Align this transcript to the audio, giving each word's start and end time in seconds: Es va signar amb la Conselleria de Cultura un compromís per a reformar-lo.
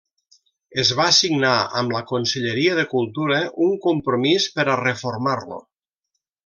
Es 0.83 0.93
va 0.99 1.05
signar 1.17 1.51
amb 1.81 1.93
la 1.97 2.01
Conselleria 2.13 2.79
de 2.81 2.87
Cultura 2.95 3.39
un 3.69 3.79
compromís 3.87 4.51
per 4.57 4.69
a 4.77 4.83
reformar-lo. 4.85 5.65